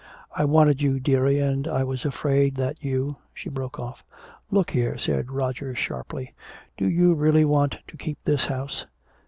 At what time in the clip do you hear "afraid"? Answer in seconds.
2.05-2.55